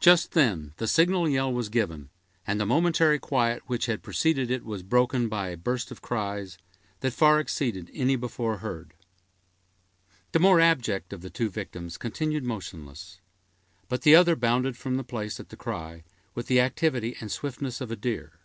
Just 0.00 0.32
then 0.32 0.72
the 0.78 0.86
signal 0.88 1.28
yell 1.28 1.52
was 1.52 1.68
given, 1.68 2.08
and 2.46 2.58
the 2.58 2.64
momentary 2.64 3.18
quiet 3.18 3.62
which 3.66 3.84
had 3.84 4.02
preceded 4.02 4.50
it 4.50 4.64
was 4.64 4.82
broken 4.82 5.28
by 5.28 5.48
a 5.48 5.56
burst 5.58 5.90
of 5.90 6.00
cries, 6.00 6.56
that 7.00 7.12
far 7.12 7.38
exceeded 7.38 7.90
any 7.92 8.16
before 8.16 8.56
heard. 8.64 8.94
The 10.32 10.38
more 10.38 10.60
abject 10.62 11.12
of 11.12 11.20
the 11.20 11.28
two 11.28 11.50
victims 11.50 11.98
continued 11.98 12.44
motionless; 12.44 13.20
but 13.86 14.00
the 14.00 14.16
other 14.16 14.34
bounded 14.34 14.78
from 14.78 14.96
the 14.96 15.04
place 15.04 15.38
at 15.38 15.50
the 15.50 15.56
cry, 15.58 16.04
with 16.34 16.46
the 16.46 16.62
activity 16.62 17.14
and 17.20 17.30
swiftness 17.30 17.82
of 17.82 17.90
a 17.90 17.96
deer. 17.96 18.40